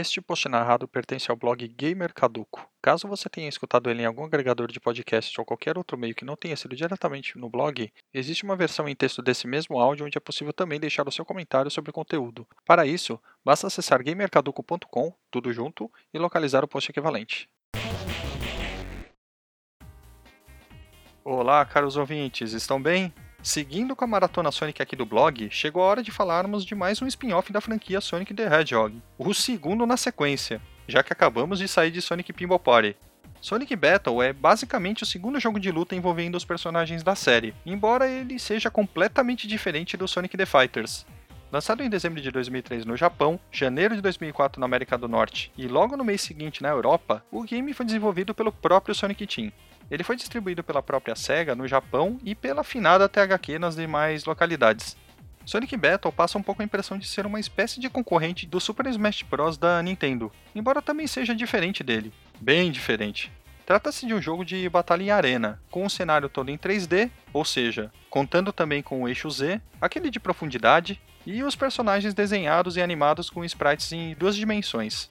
Este 0.00 0.18
post 0.18 0.48
narrado 0.48 0.88
pertence 0.88 1.30
ao 1.30 1.36
blog 1.36 1.68
Gamer 1.68 2.14
Caduco. 2.14 2.66
Caso 2.80 3.06
você 3.06 3.28
tenha 3.28 3.50
escutado 3.50 3.90
ele 3.90 4.00
em 4.00 4.06
algum 4.06 4.24
agregador 4.24 4.72
de 4.72 4.80
podcast 4.80 5.38
ou 5.38 5.44
qualquer 5.44 5.76
outro 5.76 5.98
meio 5.98 6.14
que 6.14 6.24
não 6.24 6.36
tenha 6.36 6.56
sido 6.56 6.74
diretamente 6.74 7.36
no 7.36 7.50
blog, 7.50 7.92
existe 8.14 8.42
uma 8.42 8.56
versão 8.56 8.88
em 8.88 8.96
texto 8.96 9.20
desse 9.20 9.46
mesmo 9.46 9.78
áudio 9.78 10.06
onde 10.06 10.16
é 10.16 10.20
possível 10.20 10.54
também 10.54 10.80
deixar 10.80 11.06
o 11.06 11.12
seu 11.12 11.22
comentário 11.22 11.70
sobre 11.70 11.90
o 11.90 11.92
conteúdo. 11.92 12.48
Para 12.64 12.86
isso, 12.86 13.20
basta 13.44 13.66
acessar 13.66 14.02
gamercaduco.com, 14.02 15.12
tudo 15.30 15.52
junto, 15.52 15.92
e 16.14 16.18
localizar 16.18 16.64
o 16.64 16.68
post 16.68 16.90
equivalente. 16.90 17.46
Olá, 21.22 21.62
caros 21.66 21.98
ouvintes, 21.98 22.54
estão 22.54 22.80
bem? 22.80 23.12
Seguindo 23.42 23.96
com 23.96 24.04
a 24.04 24.08
maratona 24.08 24.52
Sonic 24.52 24.82
aqui 24.82 24.94
do 24.94 25.06
blog, 25.06 25.48
chegou 25.50 25.82
a 25.82 25.86
hora 25.86 26.02
de 26.02 26.10
falarmos 26.10 26.62
de 26.62 26.74
mais 26.74 27.00
um 27.00 27.06
spin-off 27.06 27.50
da 27.50 27.60
franquia 27.60 27.98
Sonic 27.98 28.34
the 28.34 28.44
Hedgehog, 28.44 29.00
o 29.16 29.32
segundo 29.32 29.86
na 29.86 29.96
sequência, 29.96 30.60
já 30.86 31.02
que 31.02 31.10
acabamos 31.10 31.58
de 31.58 31.66
sair 31.66 31.90
de 31.90 32.02
Sonic 32.02 32.34
Pinball 32.34 32.58
Party. 32.58 32.94
Sonic 33.40 33.74
Battle 33.74 34.22
é 34.22 34.34
basicamente 34.34 35.04
o 35.04 35.06
segundo 35.06 35.40
jogo 35.40 35.58
de 35.58 35.70
luta 35.70 35.96
envolvendo 35.96 36.34
os 36.34 36.44
personagens 36.44 37.02
da 37.02 37.14
série, 37.14 37.54
embora 37.64 38.06
ele 38.06 38.38
seja 38.38 38.70
completamente 38.70 39.48
diferente 39.48 39.96
do 39.96 40.06
Sonic 40.06 40.36
the 40.36 40.44
Fighters. 40.44 41.06
Lançado 41.50 41.82
em 41.82 41.88
dezembro 41.88 42.20
de 42.20 42.30
2003 42.30 42.84
no 42.84 42.94
Japão, 42.94 43.40
janeiro 43.50 43.96
de 43.96 44.02
2004 44.02 44.60
na 44.60 44.66
América 44.66 44.98
do 44.98 45.08
Norte 45.08 45.50
e 45.56 45.66
logo 45.66 45.96
no 45.96 46.04
mês 46.04 46.20
seguinte 46.20 46.62
na 46.62 46.68
Europa, 46.68 47.24
o 47.30 47.42
game 47.42 47.72
foi 47.72 47.86
desenvolvido 47.86 48.34
pelo 48.34 48.52
próprio 48.52 48.94
Sonic 48.94 49.26
Team. 49.26 49.50
Ele 49.90 50.04
foi 50.04 50.16
distribuído 50.16 50.62
pela 50.62 50.82
própria 50.82 51.16
SEGA 51.16 51.54
no 51.54 51.66
Japão 51.66 52.18
e 52.24 52.34
pela 52.34 52.62
finada 52.62 53.08
THQ 53.08 53.58
nas 53.58 53.74
demais 53.74 54.24
localidades. 54.24 54.96
Sonic 55.44 55.76
Battle 55.76 56.12
passa 56.12 56.38
um 56.38 56.42
pouco 56.42 56.62
a 56.62 56.64
impressão 56.64 56.96
de 56.96 57.08
ser 57.08 57.26
uma 57.26 57.40
espécie 57.40 57.80
de 57.80 57.90
concorrente 57.90 58.46
do 58.46 58.60
Super 58.60 58.86
Smash 58.86 59.22
Bros. 59.22 59.58
da 59.58 59.82
Nintendo, 59.82 60.30
embora 60.54 60.80
também 60.80 61.06
seja 61.06 61.34
diferente 61.34 61.82
dele. 61.82 62.12
Bem 62.40 62.70
diferente. 62.70 63.32
Trata-se 63.66 64.06
de 64.06 64.14
um 64.14 64.20
jogo 64.20 64.44
de 64.44 64.68
batalha 64.68 65.02
em 65.02 65.10
arena, 65.10 65.60
com 65.70 65.82
o 65.82 65.86
um 65.86 65.88
cenário 65.88 66.28
todo 66.28 66.50
em 66.50 66.58
3D, 66.58 67.10
ou 67.32 67.44
seja, 67.44 67.90
contando 68.08 68.52
também 68.52 68.82
com 68.82 69.02
o 69.02 69.08
eixo 69.08 69.30
Z, 69.30 69.60
aquele 69.80 70.10
de 70.10 70.20
profundidade, 70.20 71.00
e 71.26 71.42
os 71.42 71.54
personagens 71.54 72.14
desenhados 72.14 72.76
e 72.76 72.82
animados 72.82 73.30
com 73.30 73.44
sprites 73.44 73.92
em 73.92 74.14
duas 74.14 74.34
dimensões, 74.34 75.08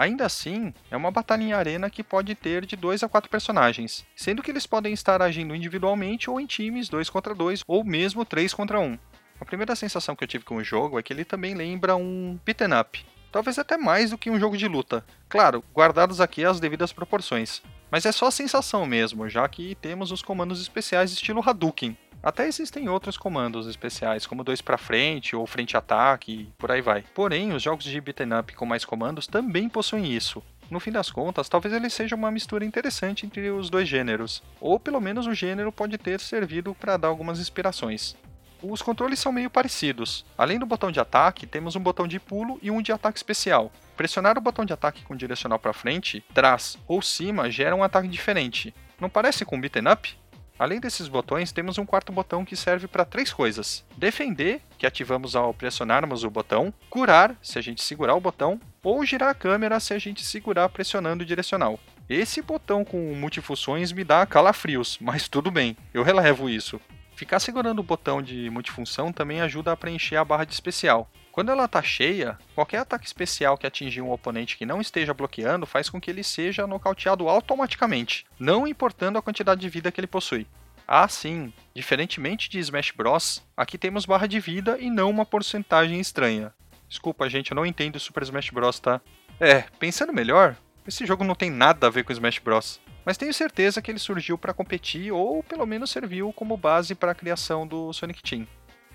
Ainda 0.00 0.24
assim, 0.24 0.72
é 0.90 0.96
uma 0.96 1.10
batalha 1.10 1.42
em 1.42 1.52
arena 1.52 1.90
que 1.90 2.02
pode 2.02 2.34
ter 2.34 2.64
de 2.64 2.74
2 2.74 3.02
a 3.02 3.08
4 3.08 3.28
personagens, 3.28 4.06
sendo 4.16 4.42
que 4.42 4.50
eles 4.50 4.66
podem 4.66 4.94
estar 4.94 5.20
agindo 5.20 5.54
individualmente 5.54 6.30
ou 6.30 6.40
em 6.40 6.46
times 6.46 6.88
2 6.88 7.10
contra 7.10 7.34
2 7.34 7.64
ou 7.66 7.84
mesmo 7.84 8.24
3 8.24 8.54
contra 8.54 8.80
1. 8.80 8.98
A 9.38 9.44
primeira 9.44 9.76
sensação 9.76 10.16
que 10.16 10.24
eu 10.24 10.28
tive 10.28 10.42
com 10.42 10.56
o 10.56 10.64
jogo 10.64 10.98
é 10.98 11.02
que 11.02 11.12
ele 11.12 11.22
também 11.22 11.52
lembra 11.52 11.96
um 11.96 12.40
beat'em 12.46 12.72
up, 12.80 13.04
talvez 13.30 13.58
até 13.58 13.76
mais 13.76 14.08
do 14.08 14.16
que 14.16 14.30
um 14.30 14.40
jogo 14.40 14.56
de 14.56 14.66
luta. 14.66 15.04
Claro, 15.28 15.62
guardados 15.74 16.18
aqui 16.18 16.46
as 16.46 16.58
devidas 16.58 16.94
proporções. 16.94 17.60
Mas 17.90 18.06
é 18.06 18.12
só 18.12 18.28
a 18.28 18.30
sensação 18.30 18.86
mesmo, 18.86 19.28
já 19.28 19.46
que 19.46 19.74
temos 19.74 20.10
os 20.10 20.22
comandos 20.22 20.62
especiais 20.62 21.12
estilo 21.12 21.46
Hadouken, 21.46 21.94
até 22.22 22.46
existem 22.46 22.88
outros 22.88 23.16
comandos 23.16 23.66
especiais, 23.66 24.26
como 24.26 24.44
dois 24.44 24.60
para 24.60 24.76
frente 24.76 25.34
ou 25.34 25.46
frente 25.46 25.76
ataque 25.76 26.32
e 26.32 26.44
por 26.58 26.70
aí 26.70 26.80
vai. 26.80 27.02
Porém, 27.14 27.52
os 27.52 27.62
jogos 27.62 27.84
de 27.84 28.00
beat'em 28.00 28.38
up 28.38 28.54
com 28.54 28.66
mais 28.66 28.84
comandos 28.84 29.26
também 29.26 29.68
possuem 29.68 30.12
isso. 30.14 30.42
No 30.70 30.78
fim 30.78 30.92
das 30.92 31.10
contas, 31.10 31.48
talvez 31.48 31.74
ele 31.74 31.90
seja 31.90 32.14
uma 32.14 32.30
mistura 32.30 32.64
interessante 32.64 33.26
entre 33.26 33.50
os 33.50 33.68
dois 33.68 33.88
gêneros, 33.88 34.42
ou 34.60 34.78
pelo 34.78 35.00
menos 35.00 35.26
o 35.26 35.34
gênero 35.34 35.72
pode 35.72 35.98
ter 35.98 36.20
servido 36.20 36.74
para 36.74 36.96
dar 36.96 37.08
algumas 37.08 37.40
inspirações. 37.40 38.14
Os 38.62 38.82
controles 38.82 39.18
são 39.18 39.32
meio 39.32 39.48
parecidos. 39.48 40.24
Além 40.36 40.58
do 40.58 40.66
botão 40.66 40.92
de 40.92 41.00
ataque, 41.00 41.46
temos 41.46 41.74
um 41.74 41.80
botão 41.80 42.06
de 42.06 42.20
pulo 42.20 42.58
e 42.62 42.70
um 42.70 42.82
de 42.82 42.92
ataque 42.92 43.18
especial. 43.18 43.72
Pressionar 43.96 44.36
o 44.36 44.40
botão 44.40 44.64
de 44.64 44.72
ataque 44.72 45.02
com 45.02 45.16
direcional 45.16 45.58
para 45.58 45.72
frente, 45.72 46.22
trás 46.34 46.78
ou 46.86 47.00
cima 47.00 47.50
gera 47.50 47.74
um 47.74 47.82
ataque 47.82 48.06
diferente. 48.06 48.74
Não 49.00 49.08
parece 49.08 49.46
com 49.46 49.58
beat'em 49.58 49.90
up? 49.90 50.19
Além 50.60 50.78
desses 50.78 51.08
botões, 51.08 51.52
temos 51.52 51.78
um 51.78 51.86
quarto 51.86 52.12
botão 52.12 52.44
que 52.44 52.54
serve 52.54 52.86
para 52.86 53.06
três 53.06 53.32
coisas: 53.32 53.82
defender, 53.96 54.60
que 54.76 54.86
ativamos 54.86 55.34
ao 55.34 55.54
pressionarmos 55.54 56.22
o 56.22 56.28
botão, 56.28 56.70
curar, 56.90 57.34
se 57.42 57.58
a 57.58 57.62
gente 57.62 57.82
segurar 57.82 58.14
o 58.14 58.20
botão, 58.20 58.60
ou 58.82 59.02
girar 59.02 59.30
a 59.30 59.34
câmera 59.34 59.80
se 59.80 59.94
a 59.94 59.98
gente 59.98 60.22
segurar 60.22 60.68
pressionando 60.68 61.22
o 61.22 61.26
direcional. 61.26 61.80
Esse 62.10 62.42
botão 62.42 62.84
com 62.84 63.14
multifunções 63.14 63.90
me 63.90 64.04
dá 64.04 64.26
calafrios, 64.26 64.98
mas 65.00 65.28
tudo 65.28 65.50
bem, 65.50 65.74
eu 65.94 66.02
relevo 66.02 66.46
isso. 66.46 66.78
Ficar 67.20 67.38
segurando 67.38 67.80
o 67.80 67.82
botão 67.82 68.22
de 68.22 68.48
multifunção 68.48 69.12
também 69.12 69.42
ajuda 69.42 69.70
a 69.70 69.76
preencher 69.76 70.16
a 70.16 70.24
barra 70.24 70.46
de 70.46 70.54
especial. 70.54 71.06
Quando 71.30 71.50
ela 71.50 71.66
está 71.66 71.82
cheia, 71.82 72.38
qualquer 72.54 72.78
ataque 72.78 73.04
especial 73.04 73.58
que 73.58 73.66
atingir 73.66 74.00
um 74.00 74.10
oponente 74.10 74.56
que 74.56 74.64
não 74.64 74.80
esteja 74.80 75.12
bloqueando 75.12 75.66
faz 75.66 75.90
com 75.90 76.00
que 76.00 76.10
ele 76.10 76.24
seja 76.24 76.66
nocauteado 76.66 77.28
automaticamente, 77.28 78.24
não 78.38 78.66
importando 78.66 79.18
a 79.18 79.22
quantidade 79.22 79.60
de 79.60 79.68
vida 79.68 79.92
que 79.92 80.00
ele 80.00 80.06
possui. 80.06 80.46
Ah, 80.88 81.06
sim, 81.08 81.52
diferentemente 81.74 82.48
de 82.48 82.58
Smash 82.58 82.92
Bros, 82.96 83.46
aqui 83.54 83.76
temos 83.76 84.06
barra 84.06 84.26
de 84.26 84.40
vida 84.40 84.78
e 84.80 84.88
não 84.88 85.10
uma 85.10 85.26
porcentagem 85.26 86.00
estranha. 86.00 86.54
Desculpa, 86.88 87.28
gente, 87.28 87.50
eu 87.50 87.54
não 87.54 87.66
entendo 87.66 88.00
Super 88.00 88.22
Smash 88.22 88.48
Bros, 88.48 88.80
tá? 88.80 88.98
É, 89.38 89.64
pensando 89.78 90.10
melhor, 90.10 90.56
esse 90.88 91.04
jogo 91.04 91.22
não 91.22 91.34
tem 91.34 91.50
nada 91.50 91.86
a 91.86 91.90
ver 91.90 92.02
com 92.02 92.14
Smash 92.14 92.38
Bros. 92.38 92.80
Mas 93.04 93.16
tenho 93.16 93.32
certeza 93.32 93.80
que 93.80 93.90
ele 93.90 93.98
surgiu 93.98 94.36
para 94.36 94.54
competir 94.54 95.12
ou 95.12 95.42
pelo 95.42 95.66
menos 95.66 95.90
serviu 95.90 96.32
como 96.32 96.56
base 96.56 96.94
para 96.94 97.12
a 97.12 97.14
criação 97.14 97.66
do 97.66 97.92
Sonic 97.92 98.22
Team. 98.22 98.46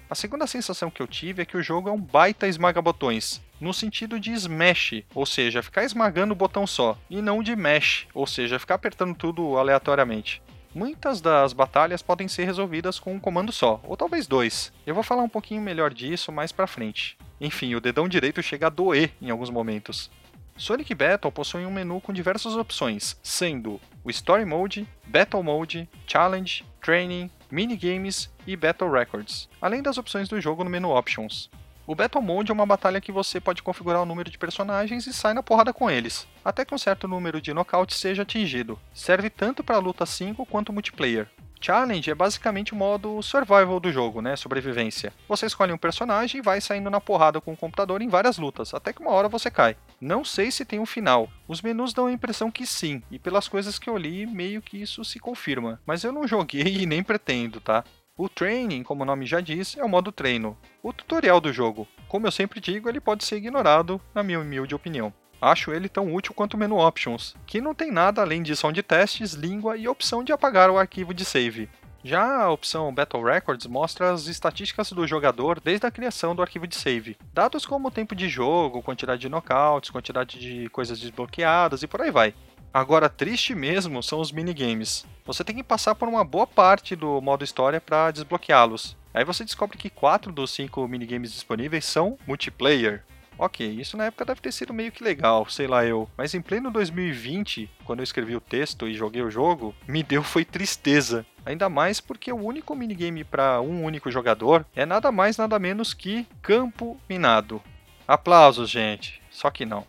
A 0.08 0.14
segunda 0.14 0.46
sensação 0.46 0.92
que 0.92 1.02
eu 1.02 1.08
tive 1.08 1.42
é 1.42 1.46
que 1.46 1.58
o 1.58 1.64
jogo 1.64 1.90
é 1.90 1.92
um 1.92 2.00
baita 2.00 2.48
esmaga-botões, 2.48 3.42
no 3.60 3.74
sentido 3.74 4.20
de 4.20 4.32
smash, 4.34 5.04
ou 5.16 5.26
seja, 5.26 5.64
ficar 5.64 5.84
esmagando 5.84 6.34
o 6.34 6.36
botão 6.36 6.68
só, 6.68 6.96
e 7.10 7.24
não 7.24 7.42
de 7.42 7.56
mesh, 7.56 8.08
ou 8.14 8.28
seja, 8.28 8.60
ficar 8.60 8.76
apertando 8.76 9.16
tudo 9.16 9.58
aleatoriamente. 9.58 10.44
Muitas 10.76 11.22
das 11.22 11.54
batalhas 11.54 12.04
podem 12.04 12.28
ser 12.28 12.44
resolvidas 12.44 13.00
com 13.00 13.16
um 13.16 13.20
comando 13.20 13.52
só, 13.52 13.82
ou 13.84 13.98
talvez 13.98 14.28
dois. 14.28 14.72
Eu 14.86 14.94
vou 14.94 15.04
falar 15.04 15.24
um 15.24 15.30
pouquinho 15.30 15.62
melhor 15.62 15.92
disso 15.92 16.32
mais 16.32 16.52
pra 16.52 16.68
frente. 16.68 17.18
Enfim, 17.42 17.74
o 17.74 17.82
dedão 17.82 18.08
direito 18.08 18.44
chega 18.44 18.68
a 18.68 18.70
doer 18.70 19.12
em 19.22 19.32
alguns 19.32 19.50
momentos. 19.50 20.12
Sonic 20.58 20.96
Battle 20.96 21.32
possui 21.34 21.66
um 21.66 21.72
menu 21.72 22.00
com 22.00 22.14
diversas 22.14 22.56
opções, 22.56 23.18
sendo 23.22 23.80
o 24.06 24.10
Story 24.10 24.46
Mode, 24.46 24.88
Battle 25.06 25.44
Mode, 25.44 25.90
Challenge, 26.08 26.66
Training, 26.82 27.30
Minigames 27.52 28.34
e 28.48 28.56
Battle 28.56 28.90
Records, 28.90 29.50
além 29.62 29.82
das 29.82 29.98
opções 29.98 30.30
do 30.30 30.40
jogo 30.40 30.64
no 30.64 30.70
menu 30.70 30.96
Options. 30.96 31.50
O 31.86 31.94
Battle 31.94 32.24
Mode 32.24 32.52
é 32.52 32.54
uma 32.54 32.66
batalha 32.66 33.02
que 33.02 33.12
você 33.12 33.40
pode 33.42 33.62
configurar 33.62 34.02
o 34.02 34.06
número 34.06 34.32
de 34.32 34.38
personagens 34.38 35.06
e 35.06 35.14
sai 35.14 35.34
na 35.34 35.44
porrada 35.44 35.74
com 35.74 35.92
eles, 35.92 36.26
até 36.44 36.64
que 36.64 36.74
um 36.74 36.78
certo 36.78 37.06
número 37.06 37.42
de 37.42 37.54
nocaute 37.54 37.94
seja 37.94 38.24
atingido. 38.24 38.80
Serve 38.94 39.30
tanto 39.30 39.62
para 39.62 39.78
luta 39.78 40.06
5 40.06 40.46
quanto 40.46 40.72
multiplayer. 40.72 41.28
Challenge 41.60 42.12
é 42.12 42.16
basicamente 42.16 42.74
o 42.74 42.76
modo 42.76 43.22
survival 43.22 43.80
do 43.80 43.92
jogo, 43.92 44.22
né? 44.22 44.36
Sobrevivência. 44.36 45.12
Você 45.28 45.48
escolhe 45.48 45.74
um 45.74 45.78
personagem 45.78 46.40
e 46.40 46.44
vai 46.44 46.62
saindo 46.62 46.90
na 46.90 47.02
porrada 47.02 47.42
com 47.42 47.54
o 47.54 47.58
computador 47.58 48.02
em 48.02 48.08
várias 48.08 48.38
lutas, 48.38 48.74
até 48.74 48.94
que 48.94 49.02
uma 49.02 49.12
hora 49.12 49.28
você 49.28 49.50
cai. 49.52 49.76
Não 50.00 50.24
sei 50.24 50.52
se 50.52 50.66
tem 50.66 50.80
um 50.80 50.86
final. 50.86 51.30
Os 51.48 51.62
menus 51.62 51.94
dão 51.94 52.08
a 52.08 52.12
impressão 52.12 52.52
que 52.52 52.66
sim, 52.66 53.02
e 53.10 53.18
pelas 53.18 53.48
coisas 53.48 53.80
que 53.80 53.90
eu 53.90 53.98
li, 53.98 54.26
meio 54.26 54.62
que 54.62 54.82
isso 54.82 55.04
se 55.06 55.20
confirma. 55.20 55.80
Mas 55.86 56.04
eu 56.04 56.12
não 56.12 56.28
joguei 56.28 56.64
e 56.82 56.86
nem 56.86 57.04
pretendo, 57.04 57.60
tá? 57.60 57.84
O 58.18 58.30
training, 58.30 58.82
como 58.82 59.04
o 59.04 59.06
nome 59.06 59.26
já 59.26 59.42
diz, 59.42 59.76
é 59.78 59.84
o 59.84 59.90
modo 59.90 60.12
treino. 60.12 60.58
O 60.82 60.94
tutorial 60.94 61.42
do 61.42 61.52
jogo, 61.52 61.86
como 62.08 62.26
eu 62.26 62.32
sempre 62.32 62.62
digo, 62.62 62.88
ele 62.88 63.02
pode 63.02 63.26
ser 63.26 63.36
ignorado, 63.36 64.00
na 64.14 64.24
minha 64.24 64.40
humilde 64.40 64.74
opinião. 64.74 65.14
Acho 65.42 65.72
ele 65.72 65.90
tão 65.90 66.14
útil 66.14 66.34
quanto 66.34 66.54
o 66.54 66.58
menu 66.58 66.78
Options, 66.78 67.36
que 67.46 67.60
não 67.60 67.76
tem 67.76 67.92
nada 67.92 68.22
além 68.22 68.42
de 68.42 68.56
som 68.56 68.72
de 68.72 68.82
testes, 68.82 69.34
língua 69.34 69.76
e 69.76 69.88
opção 69.88 70.24
de 70.24 70.32
apagar 70.32 70.70
o 70.70 70.78
arquivo 70.78 71.14
de 71.14 71.26
save. 71.26 71.70
Já 72.08 72.44
a 72.44 72.52
opção 72.52 72.94
Battle 72.94 73.24
Records 73.24 73.66
mostra 73.66 74.12
as 74.12 74.28
estatísticas 74.28 74.92
do 74.92 75.08
jogador 75.08 75.60
desde 75.60 75.88
a 75.88 75.92
criação 75.92 76.36
do 76.36 76.42
arquivo 76.44 76.68
de 76.68 76.76
save. 76.76 77.18
Dados 77.34 77.66
como 77.66 77.90
tempo 77.90 78.14
de 78.14 78.30
jogo, 78.30 78.84
quantidade 78.84 79.22
de 79.22 79.28
knockouts, 79.28 79.90
quantidade 79.90 80.38
de 80.38 80.70
coisas 80.70 81.00
desbloqueadas 81.00 81.82
e 81.82 81.88
por 81.88 82.04
aí 82.04 82.12
vai. 82.12 82.36
Agora, 82.72 83.10
triste 83.10 83.56
mesmo 83.56 84.04
são 84.04 84.20
os 84.20 84.32
minigames. 84.32 85.04
Você 85.26 85.44
tem 85.44 85.56
que 85.56 85.64
passar 85.64 85.96
por 85.96 86.08
uma 86.08 86.24
boa 86.24 86.46
parte 86.46 86.96
do 86.96 87.20
modo 87.22 87.44
história 87.44 87.82
para 87.82 88.12
desbloqueá-los. 88.12 88.96
Aí 89.12 89.26
você 89.26 89.44
descobre 89.44 89.76
que 89.76 89.90
4 89.90 90.32
dos 90.32 90.52
5 90.52 90.88
minigames 90.88 91.34
disponíveis 91.34 91.86
são 91.86 92.20
multiplayer. 92.28 93.04
Ok, 93.38 93.68
isso 93.68 93.98
na 93.98 94.06
época 94.06 94.26
deve 94.26 94.40
ter 94.40 94.52
sido 94.52 94.74
meio 94.74 94.92
que 94.92 95.04
legal, 95.04 95.48
sei 95.50 95.68
lá 95.68 95.86
eu. 95.86 96.10
Mas 96.18 96.34
em 96.34 96.42
pleno 96.42 96.72
2020, 96.72 97.70
quando 97.84 98.00
eu 98.00 98.04
escrevi 98.04 98.36
o 98.36 98.42
texto 98.42 98.88
e 98.88 98.94
joguei 98.94 99.22
o 99.22 99.30
jogo, 99.30 99.76
me 99.88 100.02
deu 100.02 100.24
foi 100.24 100.46
tristeza. 100.46 101.26
Ainda 101.46 101.70
mais 101.70 102.00
porque 102.00 102.32
o 102.32 102.38
único 102.38 102.76
minigame 102.76 103.24
para 103.24 103.62
um 103.62 103.84
único 103.84 104.10
jogador 104.10 104.66
é 104.76 104.86
nada 104.86 105.12
mais 105.12 105.38
nada 105.38 105.60
menos 105.60 105.94
que 105.94 106.26
Campo 106.42 106.98
Minado. 107.10 107.62
Aplausos, 108.08 108.70
gente. 108.70 109.22
Só 109.30 109.50
que 109.52 109.66
não. 109.66 109.86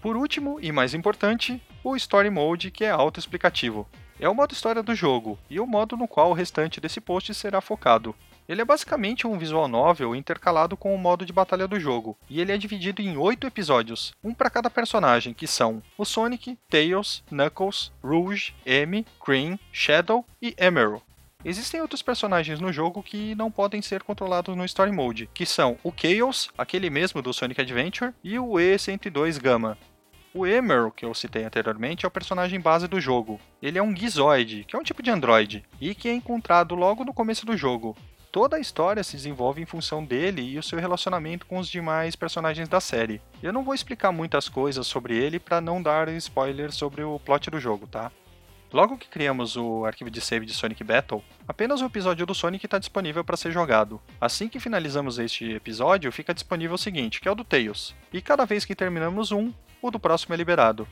Por 0.00 0.16
último 0.16 0.58
e 0.60 0.70
mais 0.70 0.94
importante, 0.94 1.62
o 1.82 1.96
Story 1.96 2.28
Mode, 2.28 2.70
que 2.70 2.84
é 2.84 2.90
autoexplicativo. 2.90 3.88
É 4.20 4.28
o 4.28 4.34
modo 4.34 4.52
história 4.52 4.82
do 4.82 4.94
jogo 4.94 5.38
e 5.48 5.58
o 5.58 5.66
modo 5.66 5.96
no 5.96 6.06
qual 6.06 6.30
o 6.30 6.34
restante 6.34 6.80
desse 6.80 7.00
post 7.00 7.32
será 7.34 7.60
focado. 7.60 8.14
Ele 8.48 8.60
é 8.60 8.64
basicamente 8.64 9.26
um 9.26 9.38
visual 9.38 9.68
novel 9.68 10.14
intercalado 10.14 10.76
com 10.76 10.94
o 10.94 10.98
modo 10.98 11.24
de 11.24 11.32
batalha 11.32 11.68
do 11.68 11.78
jogo, 11.78 12.16
e 12.28 12.40
ele 12.40 12.52
é 12.52 12.58
dividido 12.58 13.00
em 13.00 13.16
oito 13.16 13.46
episódios, 13.46 14.12
um 14.22 14.34
para 14.34 14.50
cada 14.50 14.68
personagem, 14.68 15.32
que 15.32 15.46
são 15.46 15.82
o 15.96 16.04
Sonic, 16.04 16.58
Tails, 16.68 17.22
Knuckles, 17.30 17.92
Rouge, 18.02 18.54
Amy, 18.66 19.06
Cream, 19.24 19.58
Shadow 19.72 20.26
e 20.40 20.54
Emerald. 20.58 21.02
Existem 21.44 21.80
outros 21.80 22.02
personagens 22.02 22.60
no 22.60 22.72
jogo 22.72 23.02
que 23.02 23.34
não 23.34 23.50
podem 23.50 23.82
ser 23.82 24.02
controlados 24.04 24.56
no 24.56 24.64
Story 24.64 24.92
Mode, 24.92 25.28
que 25.34 25.44
são 25.44 25.76
o 25.82 25.92
Chaos, 25.92 26.48
aquele 26.56 26.88
mesmo 26.88 27.20
do 27.20 27.32
Sonic 27.32 27.60
Adventure, 27.60 28.12
e 28.22 28.38
o 28.38 28.52
E102 28.52 29.40
Gamma. 29.40 29.76
O 30.34 30.46
Emerald, 30.46 30.94
que 30.96 31.04
eu 31.04 31.12
citei 31.12 31.44
anteriormente, 31.44 32.06
é 32.06 32.08
o 32.08 32.10
personagem 32.10 32.60
base 32.60 32.86
do 32.86 33.00
jogo. 33.00 33.40
Ele 33.60 33.76
é 33.76 33.82
um 33.82 33.94
Gizoid, 33.94 34.64
que 34.64 34.74
é 34.74 34.78
um 34.78 34.84
tipo 34.84 35.02
de 35.02 35.10
androide, 35.10 35.64
e 35.80 35.94
que 35.94 36.08
é 36.08 36.14
encontrado 36.14 36.74
logo 36.74 37.04
no 37.04 37.12
começo 37.12 37.44
do 37.44 37.56
jogo. 37.56 37.96
Toda 38.32 38.56
a 38.56 38.60
história 38.60 39.04
se 39.04 39.14
desenvolve 39.14 39.60
em 39.60 39.66
função 39.66 40.02
dele 40.02 40.40
e 40.40 40.58
o 40.58 40.62
seu 40.62 40.78
relacionamento 40.78 41.44
com 41.44 41.58
os 41.58 41.68
demais 41.68 42.16
personagens 42.16 42.66
da 42.66 42.80
série. 42.80 43.20
Eu 43.42 43.52
não 43.52 43.62
vou 43.62 43.74
explicar 43.74 44.10
muitas 44.10 44.48
coisas 44.48 44.86
sobre 44.86 45.14
ele 45.14 45.38
para 45.38 45.60
não 45.60 45.82
dar 45.82 46.08
spoilers 46.08 46.74
sobre 46.74 47.04
o 47.04 47.20
plot 47.20 47.50
do 47.50 47.60
jogo, 47.60 47.86
tá? 47.86 48.10
Logo 48.72 48.96
que 48.96 49.06
criamos 49.06 49.54
o 49.54 49.84
arquivo 49.84 50.10
de 50.10 50.22
save 50.22 50.46
de 50.46 50.54
Sonic 50.54 50.82
Battle, 50.82 51.22
apenas 51.46 51.82
o 51.82 51.84
episódio 51.84 52.24
do 52.24 52.34
Sonic 52.34 52.64
está 52.64 52.78
disponível 52.78 53.22
para 53.22 53.36
ser 53.36 53.52
jogado. 53.52 54.00
Assim 54.18 54.48
que 54.48 54.58
finalizamos 54.58 55.18
este 55.18 55.52
episódio, 55.52 56.10
fica 56.10 56.32
disponível 56.32 56.76
o 56.76 56.78
seguinte, 56.78 57.20
que 57.20 57.28
é 57.28 57.30
o 57.30 57.34
do 57.34 57.44
Tails. 57.44 57.94
E 58.10 58.22
cada 58.22 58.46
vez 58.46 58.64
que 58.64 58.74
terminamos 58.74 59.30
um, 59.30 59.52
o 59.82 59.90
do 59.90 60.00
próximo 60.00 60.32
é 60.32 60.38
liberado. 60.38 60.88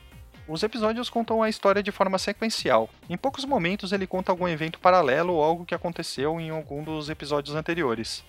Os 0.51 0.63
episódios 0.63 1.09
contam 1.09 1.41
a 1.41 1.47
história 1.47 1.81
de 1.81 1.93
forma 1.93 2.17
sequencial. 2.17 2.89
Em 3.09 3.15
poucos 3.15 3.45
momentos 3.45 3.93
ele 3.93 4.05
conta 4.05 4.33
algum 4.33 4.49
evento 4.49 4.79
paralelo 4.79 5.35
ou 5.35 5.41
algo 5.41 5.63
que 5.63 5.73
aconteceu 5.73 6.41
em 6.41 6.49
algum 6.49 6.83
dos 6.83 7.09
episódios 7.09 7.55
anteriores. 7.55 8.21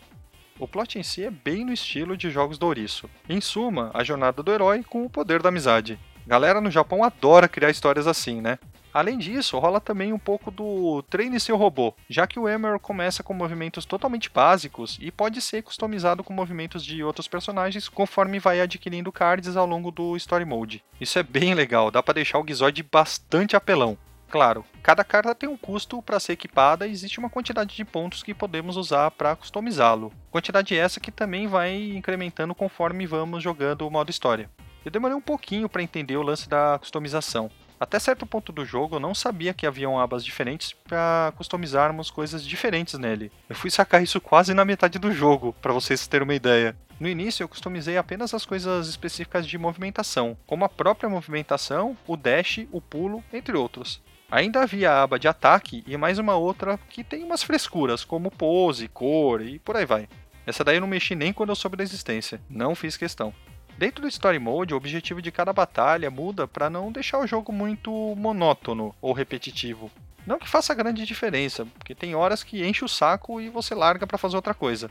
O 0.56 0.69
plot 0.69 1.00
em 1.00 1.02
si 1.02 1.24
é 1.24 1.32
bem 1.32 1.64
no 1.64 1.72
estilo 1.72 2.16
de 2.16 2.30
jogos 2.30 2.58
do 2.58 2.66
Ouriço. 2.66 3.10
Em 3.28 3.40
suma, 3.40 3.90
a 3.92 4.04
jornada 4.04 4.40
do 4.40 4.52
herói 4.52 4.84
com 4.84 5.04
o 5.04 5.10
poder 5.10 5.42
da 5.42 5.48
amizade. 5.48 5.98
Galera 6.24 6.60
no 6.60 6.70
Japão 6.70 7.02
adora 7.02 7.48
criar 7.48 7.70
histórias 7.70 8.06
assim, 8.06 8.40
né? 8.40 8.56
Além 8.92 9.16
disso, 9.16 9.58
rola 9.58 9.80
também 9.80 10.12
um 10.12 10.18
pouco 10.18 10.50
do 10.50 11.02
treine 11.02 11.40
seu 11.40 11.56
robô, 11.56 11.94
já 12.08 12.26
que 12.26 12.38
o 12.38 12.48
Emerald 12.48 12.82
começa 12.82 13.22
com 13.22 13.32
movimentos 13.32 13.84
totalmente 13.84 14.30
básicos 14.30 14.98
e 15.00 15.10
pode 15.10 15.40
ser 15.40 15.62
customizado 15.62 16.22
com 16.22 16.32
movimentos 16.32 16.84
de 16.84 17.02
outros 17.02 17.26
personagens 17.26 17.88
conforme 17.88 18.38
vai 18.38 18.60
adquirindo 18.60 19.10
cards 19.10 19.56
ao 19.56 19.66
longo 19.66 19.90
do 19.90 20.16
Story 20.16 20.44
Mode. 20.44 20.84
Isso 21.00 21.18
é 21.18 21.22
bem 21.22 21.54
legal, 21.54 21.90
dá 21.90 22.02
para 22.02 22.14
deixar 22.14 22.38
o 22.38 22.46
Gizoid 22.46 22.82
bastante 22.82 23.56
apelão. 23.56 23.96
Claro, 24.32 24.64
cada 24.82 25.04
carta 25.04 25.34
tem 25.34 25.46
um 25.46 25.58
custo 25.58 26.00
para 26.00 26.18
ser 26.18 26.32
equipada 26.32 26.86
e 26.86 26.90
existe 26.90 27.18
uma 27.18 27.28
quantidade 27.28 27.76
de 27.76 27.84
pontos 27.84 28.22
que 28.22 28.32
podemos 28.32 28.78
usar 28.78 29.10
para 29.10 29.36
customizá-lo. 29.36 30.10
Quantidade 30.30 30.74
essa 30.74 30.98
que 30.98 31.12
também 31.12 31.46
vai 31.46 31.92
incrementando 31.94 32.54
conforme 32.54 33.06
vamos 33.06 33.42
jogando 33.42 33.86
o 33.86 33.90
modo 33.90 34.10
história. 34.10 34.48
Eu 34.84 34.90
demorei 34.90 35.14
um 35.14 35.20
pouquinho 35.20 35.68
para 35.68 35.82
entender 35.82 36.16
o 36.16 36.22
lance 36.22 36.48
da 36.48 36.78
customização. 36.78 37.50
Até 37.82 37.99
certo 37.99 38.25
ponto 38.25 38.52
do 38.52 38.64
jogo 38.64 38.94
eu 38.94 39.00
não 39.00 39.12
sabia 39.12 39.52
que 39.52 39.67
haviam 39.67 39.99
abas 39.99 40.25
diferentes 40.25 40.73
para 40.73 41.32
customizarmos 41.37 42.12
coisas 42.12 42.46
diferentes 42.46 42.96
nele. 42.96 43.32
Eu 43.49 43.56
fui 43.56 43.73
sacar 43.73 44.00
isso 44.00 44.20
quase 44.20 44.55
na 44.55 44.64
metade 44.64 45.00
do 45.00 45.11
jogo, 45.11 45.52
para 45.61 45.73
vocês 45.73 46.06
terem 46.06 46.23
uma 46.23 46.32
ideia. 46.32 46.76
No 47.00 47.08
início 47.08 47.43
eu 47.43 47.49
customizei 47.49 47.96
apenas 47.96 48.32
as 48.34 48.46
coisas 48.46 48.87
específicas 48.87 49.49
de 49.49 49.58
movimentação, 49.58 50.37
como 50.46 50.64
a 50.64 50.69
própria 50.69 51.11
movimentação, 51.11 51.99
o 52.06 52.17
dash, 52.17 52.61
o 52.70 52.81
pulo, 52.81 53.20
entre 53.32 53.56
outros. 53.56 54.00
Ainda 54.31 54.62
havia 54.62 54.93
a 54.93 55.02
aba 55.02 55.19
de 55.19 55.26
ataque 55.26 55.82
e 55.85 55.96
mais 55.96 56.20
uma 56.20 56.37
outra 56.37 56.78
que 56.88 57.02
tem 57.02 57.25
umas 57.25 57.43
frescuras, 57.43 58.05
como 58.05 58.31
pose, 58.31 58.87
cor 58.87 59.43
e 59.43 59.58
por 59.58 59.76
aí 59.76 59.85
vai. 59.85 60.08
Essa 60.46 60.62
daí 60.62 60.76
eu 60.76 60.81
não 60.81 60.87
mexi 60.87 61.17
nem 61.17 61.32
quando 61.32 61.49
eu 61.49 61.56
soube 61.56 61.76
da 61.76 61.82
existência, 61.82 62.40
não 62.49 62.76
fiz 62.76 62.96
questão. 62.96 63.35
Dentro 63.78 64.02
do 64.02 64.08
Story 64.08 64.38
Mode, 64.38 64.74
o 64.74 64.76
objetivo 64.76 65.20
de 65.20 65.32
cada 65.32 65.52
batalha 65.52 66.10
muda 66.10 66.46
para 66.46 66.70
não 66.70 66.92
deixar 66.92 67.19
o 67.19 67.26
jogo 67.26 67.52
muito 67.52 67.90
monótono 68.16 68.94
ou 69.00 69.12
repetitivo. 69.12 69.90
Não 70.26 70.38
que 70.38 70.48
faça 70.48 70.74
grande 70.74 71.04
diferença, 71.04 71.66
porque 71.66 71.94
tem 71.94 72.14
horas 72.14 72.44
que 72.44 72.64
enche 72.64 72.84
o 72.84 72.88
saco 72.88 73.40
e 73.40 73.48
você 73.48 73.74
larga 73.74 74.06
para 74.06 74.19
fazer 74.19 74.36
outra 74.36 74.54
coisa. 74.54 74.88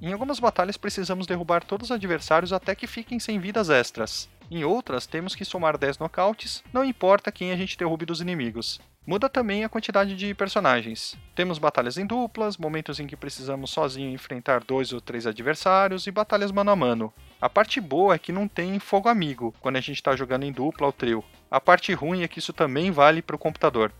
Em 0.00 0.12
algumas 0.12 0.40
batalhas 0.40 0.76
precisamos 0.76 1.26
derrubar 1.26 1.62
todos 1.62 1.90
os 1.90 1.92
adversários 1.92 2.52
até 2.52 2.74
que 2.74 2.88
fiquem 2.88 3.20
sem 3.20 3.38
vidas 3.38 3.70
extras. 3.70 4.28
Em 4.50 4.64
outras, 4.64 5.06
temos 5.06 5.34
que 5.34 5.44
somar 5.44 5.78
10 5.78 5.98
nocautes, 5.98 6.64
não 6.72 6.84
importa 6.84 7.30
quem 7.30 7.52
a 7.52 7.56
gente 7.56 7.78
derrube 7.78 8.04
dos 8.04 8.20
inimigos. 8.20 8.80
Muda 9.06 9.28
também 9.28 9.64
a 9.64 9.68
quantidade 9.68 10.14
de 10.14 10.34
personagens. 10.34 11.16
Temos 11.34 11.58
batalhas 11.58 11.96
em 11.96 12.06
duplas, 12.06 12.56
momentos 12.56 13.00
em 13.00 13.06
que 13.06 13.16
precisamos 13.16 13.70
sozinho 13.70 14.10
enfrentar 14.10 14.62
dois 14.62 14.92
ou 14.92 15.00
três 15.00 15.26
adversários 15.26 16.06
e 16.06 16.10
batalhas 16.10 16.52
mano 16.52 16.70
a 16.70 16.76
mano. 16.76 17.12
A 17.42 17.48
parte 17.48 17.80
boa 17.80 18.14
é 18.14 18.18
que 18.20 18.30
não 18.30 18.46
tem 18.46 18.78
fogo 18.78 19.08
amigo 19.08 19.52
quando 19.58 19.74
a 19.74 19.80
gente 19.80 19.96
está 19.96 20.14
jogando 20.14 20.44
em 20.44 20.52
dupla 20.52 20.86
ou 20.86 20.92
trio. 20.92 21.24
A 21.50 21.60
parte 21.60 21.92
ruim 21.92 22.22
é 22.22 22.28
que 22.28 22.38
isso 22.38 22.52
também 22.52 22.92
vale 22.92 23.20
para 23.20 23.34
o 23.34 23.38
computador. 23.38 23.92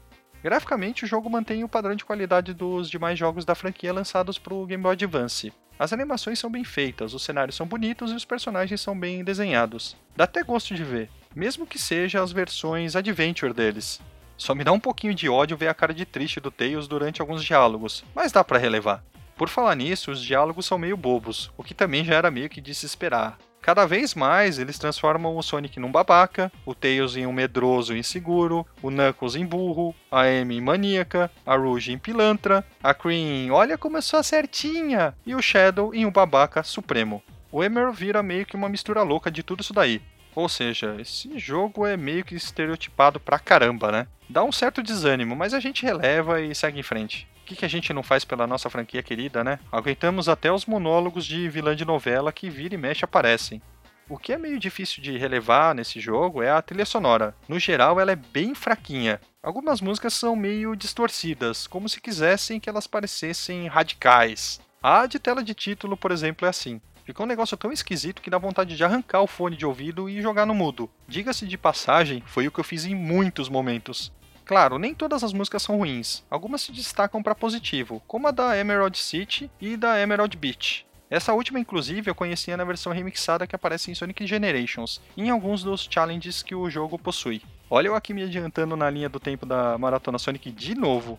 Graficamente, 0.45 1.05
o 1.05 1.09
jogo 1.09 1.29
mantém 1.29 1.65
o 1.65 1.69
padrão 1.69 1.97
de 1.97 2.05
qualidade 2.05 2.55
dos 2.55 2.89
demais 2.89 3.19
jogos 3.19 3.45
da 3.45 3.57
franquia 3.57 3.93
lançados 3.93 4.39
para 4.39 4.55
o 4.55 4.65
Game 4.65 4.81
Boy 4.81 4.93
Advance. 4.93 5.53
As 5.77 5.93
animações 5.93 6.39
são 6.39 6.49
bem 6.49 6.63
feitas, 6.63 7.15
os 7.15 7.25
cenários 7.25 7.57
são 7.57 7.67
bonitos 7.67 8.13
e 8.13 8.15
os 8.15 8.25
personagens 8.25 8.81
são 8.81 8.97
bem 8.97 9.25
desenhados. 9.25 9.97
Dá 10.15 10.23
até 10.23 10.45
gosto 10.45 10.73
de 10.73 10.85
ver, 10.85 11.11
mesmo 11.35 11.67
que 11.67 11.81
seja 11.81 12.23
as 12.23 12.31
versões 12.31 12.95
Adventure 12.95 13.53
deles. 13.53 14.01
Só 14.37 14.55
me 14.55 14.63
dá 14.63 14.71
um 14.71 14.79
pouquinho 14.79 15.17
de 15.17 15.29
ódio 15.29 15.57
ver 15.57 15.67
a 15.67 15.75
cara 15.75 15.93
de 15.93 16.07
triste 16.07 16.39
do 16.39 16.53
Tails 16.53 16.87
durante 16.87 17.21
alguns 17.21 17.43
diálogos, 17.43 18.05
mas 18.15 18.31
dá 18.31 18.45
para 18.45 18.59
relevar. 18.59 19.03
Por 19.37 19.49
falar 19.49 19.75
nisso, 19.75 20.11
os 20.11 20.23
diálogos 20.23 20.67
são 20.67 20.79
meio 20.79 20.97
bobos, 20.97 21.51
o 21.57 21.65
que 21.65 21.75
também 21.75 22.05
já 22.05 22.15
era 22.15 22.31
meio 22.31 22.49
que 22.49 22.61
de 22.61 22.75
se 22.75 22.87
esperar. 22.87 23.39
Cada 23.63 23.87
vez 23.87 24.13
mais 24.13 24.59
eles 24.59 24.77
transformam 24.77 25.37
o 25.37 25.43
Sonic 25.43 25.79
num 25.79 25.91
babaca, 25.91 26.51
o 26.67 26.75
Tails 26.75 27.17
em 27.17 27.29
um 27.29 27.33
medroso 27.33 27.95
e 27.95 28.01
inseguro, 28.01 28.67
o 28.83 28.91
Knuckles 28.91 29.37
em 29.37 29.47
burro, 29.47 29.95
a 30.11 30.23
Amy 30.23 30.57
em 30.57 30.61
maníaca, 30.61 31.31
a 31.47 31.57
Rouge 31.57 31.93
em 31.93 31.99
pilantra, 31.99 32.67
a 32.83 32.93
Cream 32.93 33.53
olha 33.53 33.79
como 33.79 33.97
eu 33.97 34.03
sou 34.03 34.21
certinha 34.25 35.15
e 35.25 35.33
o 35.33 35.41
Shadow 35.41 35.95
em 35.95 36.05
um 36.05 36.11
babaca 36.11 36.65
supremo. 36.65 37.23
O 37.53 37.63
Emerald 37.63 37.97
vira 37.97 38.21
meio 38.21 38.45
que 38.45 38.57
uma 38.57 38.69
mistura 38.69 39.03
louca 39.03 39.31
de 39.31 39.45
tudo 39.45 39.61
isso 39.61 39.73
daí. 39.73 40.03
Ou 40.35 40.49
seja, 40.49 40.97
esse 40.99 41.39
jogo 41.39 41.87
é 41.87 41.97
meio 41.97 42.25
que 42.25 42.35
estereotipado 42.35 43.21
pra 43.21 43.39
caramba, 43.39 43.93
né? 43.93 44.07
Dá 44.29 44.43
um 44.43 44.51
certo 44.51 44.83
desânimo, 44.83 45.37
mas 45.37 45.55
a 45.55 45.61
gente 45.61 45.85
releva 45.85 46.41
e 46.41 46.55
segue 46.55 46.81
em 46.81 46.83
frente. 46.83 47.29
O 47.43 47.45
que, 47.45 47.57
que 47.57 47.65
a 47.65 47.69
gente 47.69 47.93
não 47.93 48.05
faz 48.05 48.25
pela 48.25 48.47
nossa 48.47 48.71
franquia 48.71 49.03
querida, 49.03 49.43
né? 49.43 49.59
Aguentamos 49.71 50.29
até 50.29 50.51
os 50.53 50.65
monólogos 50.65 51.27
de 51.27 51.49
vilã 51.49 51.75
de 51.75 51.85
novela 51.85 52.33
que 52.33 52.49
vira 52.49 52.77
e 52.77 52.79
mexe 52.79 53.05
aparecem. 53.05 53.61
O 54.09 54.17
que 54.17 54.33
é 54.33 54.39
meio 54.39 54.61
difícil 54.61 55.03
de 55.03 55.19
relevar 55.19 55.75
nesse 55.75 55.99
jogo 55.99 56.41
é 56.41 56.51
a 56.51 56.63
trilha 56.63 56.87
sonora. 56.87 57.35
No 57.49 57.59
geral, 57.59 57.99
ela 57.99 58.13
é 58.13 58.17
bem 58.17 58.55
fraquinha. 58.55 59.21
Algumas 59.43 59.81
músicas 59.81 60.15
são 60.15 60.37
meio 60.37 60.77
distorcidas, 60.77 61.67
como 61.67 61.89
se 61.89 62.01
quisessem 62.01 62.61
que 62.61 62.71
elas 62.71 62.87
parecessem 62.87 63.67
radicais. 63.67 64.61
A 64.81 65.07
de 65.07 65.19
tela 65.19 65.43
de 65.43 65.53
título, 65.53 65.97
por 65.97 66.13
exemplo, 66.13 66.47
é 66.47 66.51
assim. 66.51 66.81
Ficou 67.05 67.27
um 67.27 67.29
negócio 67.29 67.57
tão 67.57 67.73
esquisito 67.73 68.23
que 68.23 68.31
dá 68.31 68.39
vontade 68.39 68.77
de 68.77 68.85
arrancar 68.85 69.23
o 69.23 69.27
fone 69.27 69.57
de 69.57 69.67
ouvido 69.67 70.09
e 70.09 70.23
jogar 70.23 70.47
no 70.47 70.55
mudo. 70.55 70.89
Diga-se 71.09 71.47
de 71.47 71.59
passagem, 71.59 72.23
foi 72.25 72.47
o 72.47 72.53
que 72.53 72.61
eu 72.61 72.65
fiz 72.65 72.85
em 72.85 72.95
muitos 72.95 73.49
momentos. 73.49 74.13
Claro, 74.53 74.79
nem 74.79 74.95
todas 74.95 75.25
as 75.25 75.33
músicas 75.33 75.63
são 75.63 75.79
ruins, 75.79 76.23
algumas 76.31 76.61
se 76.61 76.73
destacam 76.73 77.23
para 77.23 77.35
positivo, 77.35 78.03
como 78.07 78.29
a 78.29 78.31
da 78.31 78.55
Emerald 78.55 78.99
City 78.99 79.51
e 79.59 79.79
da 79.79 79.99
Emerald 79.99 80.37
Beach. 80.37 80.87
Essa 81.09 81.33
última, 81.33 81.59
inclusive, 81.59 82.11
eu 82.11 82.15
conhecia 82.15 82.55
na 82.55 82.63
versão 82.63 82.93
remixada 82.93 83.47
que 83.47 83.57
aparece 83.57 83.91
em 83.91 83.95
Sonic 83.95 84.27
Generations, 84.27 85.01
em 85.17 85.31
alguns 85.31 85.63
dos 85.63 85.89
challenges 85.91 86.43
que 86.43 86.55
o 86.55 86.69
jogo 86.69 86.99
possui. 86.99 87.41
Olha 87.71 87.89
eu 87.89 87.95
aqui 87.95 88.13
me 88.13 88.25
adiantando 88.25 88.77
na 88.77 88.91
linha 88.91 89.09
do 89.09 89.19
tempo 89.19 89.47
da 89.47 89.79
Maratona 89.79 90.19
Sonic 90.19 90.51
de 90.53 90.75
novo. 90.75 91.19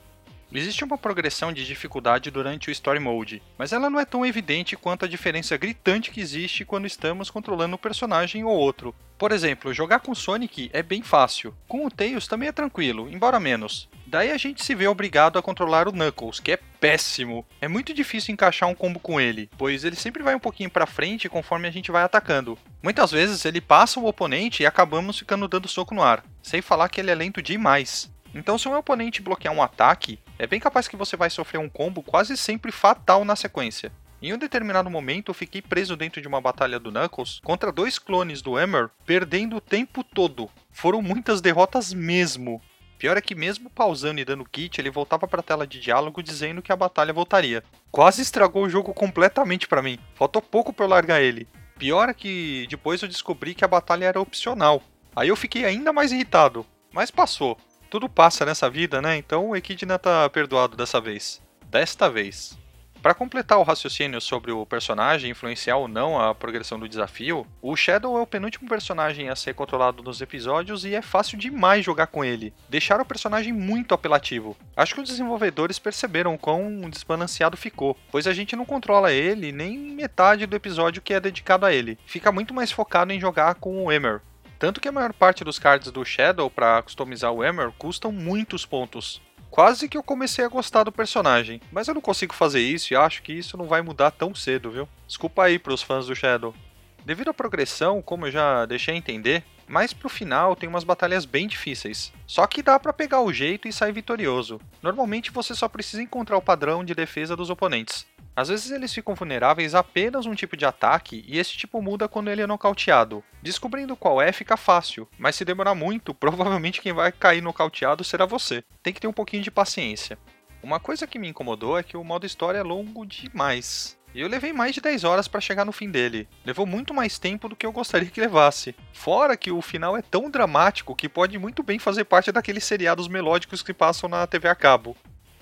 Existe 0.54 0.84
uma 0.84 1.00
progressão 1.00 1.52
de 1.52 1.66
dificuldade 1.66 2.30
durante 2.30 2.70
o 2.70 2.72
Story 2.72 3.00
Mode, 3.00 3.42
mas 3.58 3.74
ela 3.74 3.90
não 3.90 4.00
é 4.00 4.06
tão 4.06 4.24
evidente 4.24 4.78
quanto 4.78 5.04
a 5.04 5.08
diferença 5.08 5.58
gritante 5.58 6.12
que 6.12 6.22
existe 6.22 6.64
quando 6.64 6.86
estamos 6.86 7.32
controlando 7.32 7.76
um 7.76 7.80
personagem 7.80 8.44
ou 8.44 8.52
outro. 8.52 8.94
Por 9.18 9.32
exemplo, 9.32 9.74
jogar 9.74 10.02
com 10.02 10.14
Sonic 10.14 10.70
é 10.72 10.84
bem 10.84 11.02
fácil, 11.02 11.56
com 11.68 11.86
o 11.86 11.90
Tails 11.90 12.28
também 12.28 12.50
é 12.50 12.52
tranquilo, 12.52 13.10
embora 13.10 13.40
menos. 13.40 13.90
Daí 14.06 14.30
a 14.30 14.38
gente 14.38 14.64
se 14.64 14.76
vê 14.76 14.86
obrigado 14.86 15.40
a 15.40 15.42
controlar 15.42 15.88
o 15.88 15.92
Knuckles, 15.92 16.40
que 16.40 16.52
é 16.52 16.60
péssimo. 16.80 17.44
É 17.60 17.68
muito 17.68 17.92
difícil 17.94 18.32
encaixar 18.32 18.70
um 18.70 18.76
combo 18.76 19.00
com 19.00 19.20
ele, 19.20 19.50
pois 19.58 19.84
ele 19.84 19.96
sempre 19.96 20.22
vai 20.22 20.36
um 20.36 20.40
pouquinho 20.40 20.70
para 20.70 20.86
frente 20.86 21.28
conforme 21.28 21.68
a 21.68 21.72
gente 21.72 21.92
vai 21.92 22.04
atacando. 22.04 22.60
Muitas 22.84 23.10
vezes 23.10 23.44
ele 23.44 23.60
passa 23.60 24.00
o 24.00 24.06
oponente 24.06 24.62
e 24.62 24.68
acabamos 24.68 25.18
ficando 25.18 25.48
dando 25.48 25.68
soco 25.68 25.96
no 25.96 26.04
ar, 26.04 26.24
sem 26.44 26.62
falar 26.62 26.90
que 26.90 27.02
ele 27.02 27.10
é 27.10 27.16
lento 27.16 27.42
demais. 27.42 28.13
Então, 28.34 28.58
se 28.58 28.68
um 28.68 28.76
oponente 28.76 29.22
bloquear 29.22 29.54
um 29.54 29.62
ataque, 29.62 30.20
é 30.40 30.48
bem 30.48 30.60
capaz 30.60 30.88
que 30.88 30.96
você 30.96 31.16
vai 31.16 31.30
sofrer 31.30 31.60
um 31.60 31.70
combo 31.70 32.02
quase 32.02 32.36
sempre 32.36 32.72
fatal 32.72 33.24
na 33.24 33.36
sequência. 33.36 33.92
Em 34.22 34.34
um 34.34 34.38
determinado 34.38 34.90
momento, 34.90 35.30
eu 35.30 35.34
fiquei 35.34 35.62
preso 35.62 35.98
dentro 35.98 36.22
de 36.22 36.28
uma 36.28 36.40
batalha 36.40 36.80
do 36.80 36.92
Knuckles 36.92 37.42
contra 37.44 37.74
dois 37.74 38.00
clones 38.00 38.42
do 38.42 38.56
Hammer, 38.56 38.90
perdendo 39.06 39.58
o 39.58 39.62
tempo 39.62 40.04
todo. 40.04 40.50
Foram 40.72 41.02
muitas 41.02 41.42
derrotas 41.42 41.94
mesmo. 41.94 42.62
Pior 42.98 43.18
é 43.18 43.22
que 43.22 43.36
mesmo 43.36 43.70
pausando 43.70 44.22
e 44.22 44.24
dando 44.24 44.46
kit, 44.46 44.80
ele 44.80 44.90
voltava 44.90 45.28
para 45.28 45.42
a 45.42 45.44
tela 45.44 45.68
de 45.68 45.78
diálogo 45.78 46.24
dizendo 46.24 46.62
que 46.62 46.72
a 46.72 46.76
batalha 46.76 47.12
voltaria. 47.12 47.62
Quase 47.92 48.22
estragou 48.22 48.64
o 48.64 48.70
jogo 48.70 48.94
completamente 48.94 49.68
para 49.68 49.82
mim. 49.82 50.00
Faltou 50.16 50.42
pouco 50.42 50.72
para 50.72 50.86
eu 50.86 50.90
largar 50.90 51.22
ele. 51.22 51.46
Pior 51.78 52.08
é 52.08 52.14
que 52.14 52.66
depois 52.70 53.02
eu 53.02 53.10
descobri 53.10 53.54
que 53.54 53.66
a 53.66 53.68
batalha 53.68 54.06
era 54.06 54.22
opcional. 54.22 54.82
Aí 55.14 55.28
eu 55.28 55.36
fiquei 55.36 55.66
ainda 55.66 55.92
mais 55.92 56.14
irritado. 56.14 56.66
Mas 56.94 57.12
passou. 57.12 57.58
Tudo 57.94 58.10
passa 58.10 58.44
nessa 58.44 58.72
vida, 58.72 59.00
né? 59.04 59.18
Então 59.18 59.50
o 59.50 59.56
Equidna 59.56 60.00
tá 60.00 60.28
perdoado 60.28 60.76
dessa 60.76 61.00
vez. 61.00 61.40
Desta 61.70 62.10
vez. 62.10 62.58
Para 63.04 63.14
completar 63.14 63.60
o 63.60 63.64
raciocínio 63.64 64.20
sobre 64.20 64.52
o 64.52 64.66
personagem 64.66 65.30
influenciar 65.30 65.76
ou 65.76 65.88
não 65.88 66.20
a 66.20 66.34
progressão 66.34 66.80
do 66.80 66.90
desafio, 66.90 67.46
o 67.62 67.76
Shadow 67.76 68.18
é 68.18 68.22
o 68.22 68.26
penúltimo 68.26 68.68
personagem 68.68 69.30
a 69.30 69.36
ser 69.36 69.54
controlado 69.54 70.02
nos 70.02 70.20
episódios 70.22 70.86
e 70.86 70.96
é 70.96 71.04
fácil 71.04 71.38
demais 71.38 71.86
jogar 71.86 72.08
com 72.08 72.26
ele. 72.26 72.52
Deixar 72.68 73.00
o 73.00 73.06
personagem 73.06 73.54
muito 73.54 73.94
apelativo. 73.94 74.58
Acho 74.76 74.96
que 74.96 75.02
os 75.02 75.10
desenvolvedores 75.10 75.78
perceberam 75.78 76.36
quão 76.36 76.90
desbalanceado 76.90 77.56
ficou, 77.56 77.96
pois 78.12 78.26
a 78.26 78.34
gente 78.34 78.56
não 78.56 78.66
controla 78.66 79.14
ele 79.14 79.52
nem 79.52 79.78
metade 79.78 80.48
do 80.48 80.56
episódio 80.56 81.00
que 81.00 81.14
é 81.14 81.20
dedicado 81.20 81.64
a 81.64 81.72
ele. 81.72 82.00
Fica 82.08 82.32
muito 82.32 82.56
mais 82.56 82.72
focado 82.72 83.14
em 83.14 83.20
jogar 83.20 83.54
com 83.54 83.86
o 83.86 83.92
Emer, 83.92 84.20
tanto 84.64 84.80
que 84.80 84.88
a 84.88 84.94
maior 84.94 85.12
parte 85.12 85.44
dos 85.44 85.60
cards 85.60 85.92
do 85.92 86.06
Shadow 86.06 86.50
para 86.50 86.82
customizar 86.82 87.34
o 87.34 87.44
Emer 87.44 87.74
custam 87.78 88.14
muitos 88.14 88.66
pontos. 88.66 89.22
Quase 89.52 89.90
que 89.90 89.98
eu 89.98 90.02
comecei 90.02 90.46
a 90.46 90.48
gostar 90.48 90.86
do 90.86 90.92
personagem, 90.92 91.60
mas 91.70 91.90
eu 91.90 91.94
não 91.94 92.00
consigo 92.00 92.34
fazer 92.34 92.62
isso 92.62 92.94
e 92.94 92.96
acho 92.96 93.22
que 93.24 93.34
isso 93.34 93.58
não 93.58 93.66
vai 93.66 93.82
mudar 93.82 94.12
tão 94.12 94.34
cedo, 94.34 94.72
viu? 94.72 94.88
Desculpa 95.06 95.44
aí 95.44 95.60
pros 95.60 95.82
fãs 95.82 96.08
do 96.08 96.16
Shadow. 96.16 96.56
Devido 97.04 97.32
à 97.32 97.34
progressão, 97.34 98.02
como 98.02 98.26
eu 98.26 98.32
já 98.32 98.66
deixei 98.66 98.96
entender, 98.96 99.44
mais 99.68 99.92
pro 99.92 100.08
final 100.08 100.56
tem 100.56 100.70
umas 100.70 100.86
batalhas 100.86 101.26
bem 101.26 101.46
difíceis. 101.46 102.14
Só 102.26 102.48
que 102.48 102.64
dá 102.64 102.80
para 102.80 102.94
pegar 102.94 103.20
o 103.20 103.34
jeito 103.34 103.68
e 103.68 103.74
sair 103.74 103.92
vitorioso. 103.92 104.62
Normalmente 104.82 105.30
você 105.30 105.54
só 105.54 105.68
precisa 105.68 106.02
encontrar 106.02 106.38
o 106.38 106.42
padrão 106.42 106.86
de 106.86 106.96
defesa 106.96 107.36
dos 107.36 107.50
oponentes. 107.50 108.06
Às 108.36 108.50
vezes 108.50 108.72
eles 108.72 108.92
ficam 108.92 109.14
vulneráveis 109.14 109.76
a 109.76 109.80
apenas 109.80 110.26
um 110.26 110.34
tipo 110.34 110.58
de 110.58 110.66
ataque 110.66 111.24
e 111.28 111.38
esse 111.38 111.56
tipo 111.56 111.82
muda 111.82 112.08
quando 112.08 112.32
ele 112.32 112.42
é 112.42 112.48
nocauteado. 112.48 113.24
Descobrindo 113.44 113.96
qual 113.96 114.20
é 114.20 114.32
fica 114.32 114.58
fácil, 114.58 115.08
mas 115.20 115.36
se 115.36 115.46
demorar 115.46 115.76
muito, 115.76 116.14
provavelmente 116.16 116.82
quem 116.82 116.94
vai 116.94 117.12
cair 117.12 117.42
nocauteado 117.42 118.04
será 118.04 118.26
você. 118.26 118.64
Tem 118.82 118.92
que 118.92 119.00
ter 119.00 119.08
um 119.08 119.14
pouquinho 119.14 119.44
de 119.44 119.52
paciência. 119.52 120.18
Uma 120.64 120.80
coisa 120.80 121.06
que 121.06 121.20
me 121.20 121.28
incomodou 121.28 121.78
é 121.78 121.84
que 121.84 121.96
o 121.96 122.04
modo 122.04 122.26
história 122.26 122.58
é 122.58 122.64
longo 122.64 123.06
demais. 123.06 123.98
E 124.16 124.22
eu 124.22 124.28
levei 124.28 124.54
mais 124.54 124.74
de 124.74 124.82
10 124.82 125.04
horas 125.04 125.28
para 125.28 125.42
chegar 125.42 125.66
no 125.66 125.72
fim 125.72 125.90
dele. 125.90 126.28
Levou 126.46 126.66
muito 126.66 126.94
mais 126.94 127.20
tempo 127.20 127.50
do 127.50 127.56
que 127.56 127.66
eu 127.66 127.72
gostaria 127.72 128.10
que 128.10 128.22
levasse. 128.22 128.76
Fora 128.94 129.36
que 129.36 129.52
o 129.52 129.62
final 129.62 129.98
é 129.98 130.02
tão 130.02 130.30
dramático 130.30 130.96
que 130.96 131.10
pode 131.10 131.38
muito 131.38 131.62
bem 131.64 131.80
fazer 131.80 132.06
parte 132.06 132.32
daqueles 132.32 132.64
seriados 132.64 133.08
melódicos 133.08 133.62
que 133.62 133.74
passam 133.74 134.08
na 134.08 134.26
TV 134.26 134.48
a 134.48 134.56
cabo. 134.56 134.96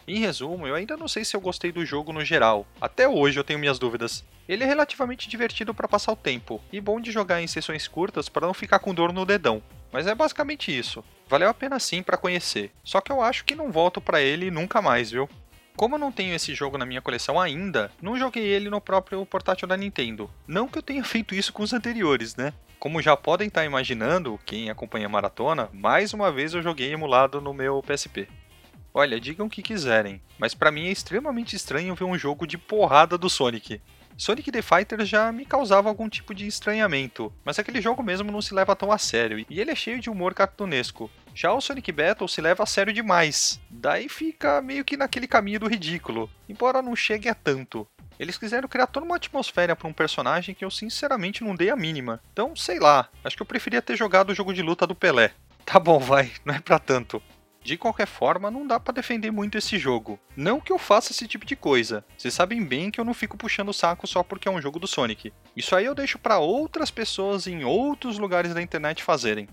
Em 0.07 0.19
resumo, 0.19 0.67
eu 0.67 0.75
ainda 0.75 0.97
não 0.97 1.07
sei 1.07 1.23
se 1.23 1.35
eu 1.35 1.41
gostei 1.41 1.71
do 1.71 1.85
jogo 1.85 2.11
no 2.11 2.25
geral. 2.25 2.65
Até 2.79 3.07
hoje 3.07 3.39
eu 3.39 3.43
tenho 3.43 3.59
minhas 3.59 3.77
dúvidas. 3.77 4.25
Ele 4.47 4.63
é 4.63 4.67
relativamente 4.67 5.29
divertido 5.29 5.73
para 5.73 5.87
passar 5.87 6.11
o 6.11 6.15
tempo 6.15 6.61
e 6.73 6.81
bom 6.81 6.99
de 6.99 7.11
jogar 7.11 7.41
em 7.41 7.47
sessões 7.47 7.87
curtas 7.87 8.27
para 8.27 8.47
não 8.47 8.53
ficar 8.53 8.79
com 8.79 8.93
dor 8.93 9.13
no 9.13 9.25
dedão. 9.25 9.61
Mas 9.91 10.07
é 10.07 10.15
basicamente 10.15 10.75
isso. 10.75 11.03
Valeu 11.27 11.49
a 11.49 11.53
pena 11.53 11.79
sim 11.79 12.01
para 12.01 12.17
conhecer. 12.17 12.71
Só 12.83 12.99
que 12.99 13.11
eu 13.11 13.21
acho 13.21 13.45
que 13.45 13.55
não 13.55 13.71
volto 13.71 14.01
para 14.01 14.21
ele 14.21 14.49
nunca 14.49 14.81
mais, 14.81 15.11
viu? 15.11 15.29
Como 15.75 15.95
eu 15.95 15.99
não 15.99 16.11
tenho 16.11 16.35
esse 16.35 16.53
jogo 16.53 16.77
na 16.77 16.85
minha 16.85 17.01
coleção 17.01 17.39
ainda, 17.39 17.91
não 18.01 18.17
joguei 18.17 18.43
ele 18.43 18.69
no 18.69 18.81
próprio 18.81 19.25
portátil 19.25 19.67
da 19.67 19.77
Nintendo. 19.77 20.29
Não 20.47 20.67
que 20.67 20.77
eu 20.77 20.83
tenha 20.83 21.03
feito 21.05 21.33
isso 21.35 21.53
com 21.53 21.63
os 21.63 21.73
anteriores, 21.73 22.35
né? 22.35 22.53
Como 22.79 23.01
já 23.01 23.15
podem 23.15 23.47
estar 23.47 23.63
imaginando, 23.63 24.39
quem 24.45 24.69
acompanha 24.69 25.05
a 25.05 25.09
maratona, 25.09 25.69
mais 25.71 26.13
uma 26.13 26.31
vez 26.31 26.53
eu 26.53 26.63
joguei 26.63 26.91
emulado 26.91 27.39
no 27.39 27.53
meu 27.53 27.81
PSP. 27.83 28.27
Olha, 28.93 29.21
digam 29.21 29.47
o 29.47 29.49
que 29.49 29.61
quiserem, 29.61 30.21
mas 30.37 30.53
para 30.53 30.71
mim 30.71 30.87
é 30.87 30.91
extremamente 30.91 31.55
estranho 31.55 31.95
ver 31.95 32.03
um 32.03 32.17
jogo 32.17 32.45
de 32.45 32.57
porrada 32.57 33.17
do 33.17 33.29
Sonic. 33.29 33.81
Sonic 34.17 34.51
the 34.51 34.61
Fighter 34.61 35.05
já 35.05 35.31
me 35.31 35.45
causava 35.45 35.87
algum 35.87 36.09
tipo 36.09 36.35
de 36.35 36.45
estranhamento, 36.45 37.33
mas 37.45 37.57
aquele 37.57 37.81
jogo 37.81 38.03
mesmo 38.03 38.29
não 38.29 38.41
se 38.41 38.53
leva 38.53 38.75
tão 38.75 38.91
a 38.91 38.97
sério 38.97 39.45
e 39.49 39.59
ele 39.59 39.71
é 39.71 39.75
cheio 39.75 39.99
de 39.99 40.09
humor 40.09 40.33
cartunesco. 40.33 41.09
Já 41.33 41.53
o 41.53 41.61
Sonic 41.61 41.89
Battle 41.91 42.27
se 42.27 42.41
leva 42.41 42.63
a 42.63 42.65
sério 42.65 42.93
demais, 42.93 43.61
daí 43.69 44.09
fica 44.09 44.61
meio 44.61 44.83
que 44.83 44.97
naquele 44.97 45.27
caminho 45.27 45.61
do 45.61 45.69
ridículo, 45.69 46.29
embora 46.49 46.81
não 46.81 46.95
chegue 46.95 47.29
a 47.29 47.33
tanto. 47.33 47.87
Eles 48.19 48.37
quiseram 48.37 48.67
criar 48.67 48.87
toda 48.87 49.05
uma 49.05 49.15
atmosfera 49.15 49.75
para 49.75 49.87
um 49.87 49.93
personagem 49.93 50.53
que 50.53 50.63
eu 50.63 50.69
sinceramente 50.69 51.43
não 51.43 51.55
dei 51.55 51.69
a 51.69 51.75
mínima. 51.75 52.21
Então, 52.33 52.55
sei 52.55 52.77
lá, 52.77 53.09
acho 53.23 53.35
que 53.37 53.41
eu 53.41 53.47
preferia 53.47 53.81
ter 53.81 53.95
jogado 53.95 54.29
o 54.29 54.35
jogo 54.35 54.53
de 54.53 54.61
luta 54.61 54.85
do 54.85 54.93
Pelé. 54.93 55.31
Tá 55.65 55.79
bom, 55.79 55.97
vai, 55.97 56.31
não 56.45 56.53
é 56.53 56.59
pra 56.59 56.77
tanto. 56.77 57.23
De 57.63 57.77
qualquer 57.77 58.07
forma, 58.07 58.49
não 58.49 58.65
dá 58.65 58.79
para 58.79 58.95
defender 58.95 59.31
muito 59.31 59.57
esse 59.57 59.77
jogo. 59.77 60.19
Não 60.35 60.59
que 60.59 60.71
eu 60.71 60.79
faça 60.79 61.11
esse 61.11 61.27
tipo 61.27 61.45
de 61.45 61.55
coisa. 61.55 62.03
Vocês 62.17 62.33
sabem 62.33 62.63
bem 62.63 62.89
que 62.89 62.99
eu 62.99 63.05
não 63.05 63.13
fico 63.13 63.37
puxando 63.37 63.69
o 63.69 63.73
saco 63.73 64.07
só 64.07 64.23
porque 64.23 64.47
é 64.47 64.51
um 64.51 64.61
jogo 64.61 64.79
do 64.79 64.87
Sonic. 64.87 65.31
Isso 65.55 65.75
aí 65.75 65.85
eu 65.85 65.93
deixo 65.93 66.17
para 66.17 66.39
outras 66.39 66.89
pessoas 66.89 67.45
em 67.45 67.63
outros 67.63 68.17
lugares 68.17 68.53
da 68.53 68.61
internet 68.61 69.03
fazerem. 69.03 69.47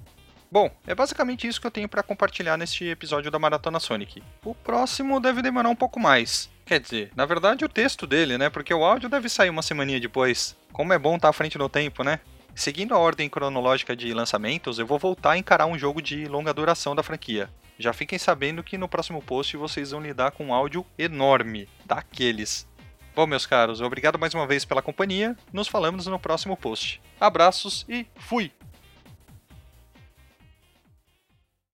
Bom, 0.50 0.70
é 0.86 0.94
basicamente 0.94 1.46
isso 1.46 1.60
que 1.60 1.66
eu 1.66 1.70
tenho 1.70 1.88
para 1.88 2.02
compartilhar 2.02 2.56
neste 2.56 2.86
episódio 2.86 3.30
da 3.30 3.38
Maratona 3.38 3.78
Sonic. 3.78 4.22
O 4.42 4.54
próximo 4.54 5.20
deve 5.20 5.42
demorar 5.42 5.68
um 5.68 5.76
pouco 5.76 6.00
mais. 6.00 6.50
Quer 6.64 6.80
dizer, 6.80 7.10
na 7.14 7.26
verdade 7.26 7.66
o 7.66 7.68
texto 7.68 8.06
dele, 8.06 8.38
né? 8.38 8.48
Porque 8.48 8.72
o 8.72 8.82
áudio 8.82 9.10
deve 9.10 9.28
sair 9.28 9.50
uma 9.50 9.60
semaninha 9.60 10.00
depois. 10.00 10.56
Como 10.72 10.92
é 10.94 10.98
bom 10.98 11.16
estar 11.16 11.28
tá 11.28 11.30
à 11.30 11.34
frente 11.34 11.58
do 11.58 11.68
tempo, 11.68 12.02
né? 12.02 12.20
Seguindo 12.58 12.92
a 12.92 12.98
ordem 12.98 13.28
cronológica 13.28 13.94
de 13.94 14.12
lançamentos, 14.12 14.80
eu 14.80 14.86
vou 14.86 14.98
voltar 14.98 15.30
a 15.30 15.38
encarar 15.38 15.66
um 15.66 15.78
jogo 15.78 16.02
de 16.02 16.26
longa 16.26 16.52
duração 16.52 16.92
da 16.92 17.04
franquia. 17.04 17.48
Já 17.78 17.92
fiquem 17.92 18.18
sabendo 18.18 18.64
que 18.64 18.76
no 18.76 18.88
próximo 18.88 19.22
post 19.22 19.56
vocês 19.56 19.92
vão 19.92 20.00
lidar 20.00 20.32
com 20.32 20.46
um 20.46 20.52
áudio 20.52 20.84
enorme, 20.98 21.68
daqueles. 21.86 22.68
Bom, 23.14 23.28
meus 23.28 23.46
caros, 23.46 23.80
obrigado 23.80 24.18
mais 24.18 24.34
uma 24.34 24.44
vez 24.44 24.64
pela 24.64 24.82
companhia. 24.82 25.36
Nos 25.52 25.68
falamos 25.68 26.08
no 26.08 26.18
próximo 26.18 26.56
post. 26.56 27.00
Abraços 27.20 27.86
e 27.88 28.04
fui! 28.16 28.50